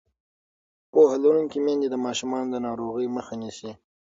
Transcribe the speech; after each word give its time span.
پوهه 0.91 1.17
لرونکې 1.23 1.57
میندې 1.65 1.87
د 1.91 1.95
ماشومانو 2.05 2.47
د 2.51 2.55
ناروغۍ 2.65 3.07
مخه 3.17 3.33
نیسي. 3.41 3.71